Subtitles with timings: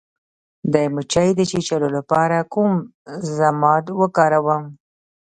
[0.73, 2.73] د مچۍ د چیچلو لپاره کوم
[3.35, 4.63] ضماد وکاروم؟